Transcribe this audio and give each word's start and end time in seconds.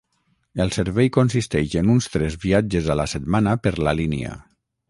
El 0.63 0.71
servei 0.77 1.11
consisteix 1.17 1.75
en 1.83 1.93
uns 1.97 2.09
tres 2.15 2.39
viatges 2.47 2.91
a 2.95 2.99
la 3.03 3.09
setmana 3.15 3.57
per 3.67 3.75
la 3.89 3.99
línia. 4.05 4.37